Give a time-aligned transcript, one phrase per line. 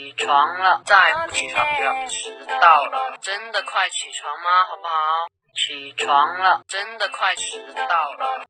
[0.00, 3.18] 起床了再不起床就要迟到了。
[3.20, 4.64] 真的快起床吗？
[4.64, 5.28] 好不好？
[5.54, 8.46] 起床了真的快迟到了。